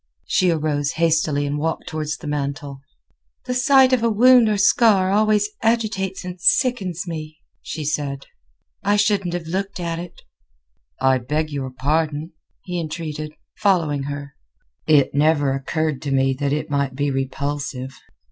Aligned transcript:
She 0.25 0.49
arose 0.49 0.93
hastily 0.93 1.45
and 1.45 1.59
walked 1.59 1.85
toward 1.89 2.07
the 2.19 2.25
mantel. 2.25 2.81
"The 3.45 3.53
sight 3.53 3.93
of 3.93 4.01
a 4.01 4.09
wound 4.09 4.49
or 4.49 4.57
scar 4.57 5.11
always 5.11 5.47
agitates 5.61 6.25
and 6.25 6.41
sickens 6.41 7.05
me," 7.07 7.37
she 7.61 7.85
said. 7.85 8.25
"I 8.83 8.95
shouldn't 8.95 9.35
have 9.35 9.45
looked 9.45 9.79
at 9.79 9.99
it." 9.99 10.23
"I 10.99 11.19
beg 11.19 11.51
your 11.51 11.69
pardon," 11.69 12.31
he 12.63 12.79
entreated, 12.79 13.33
following 13.59 14.01
her; 14.05 14.33
"it 14.87 15.13
never 15.13 15.53
occurred 15.53 16.01
to 16.01 16.11
me 16.11 16.33
that 16.33 16.51
it 16.51 16.71
might 16.71 16.95
be 16.95 17.11
repulsive." 17.11 17.93